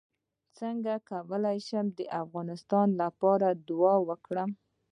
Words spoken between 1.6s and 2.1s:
شم د